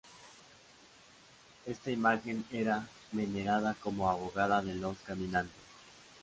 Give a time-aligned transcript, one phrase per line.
[1.63, 5.53] Esta imagen era venerada como abogada de los caminantes.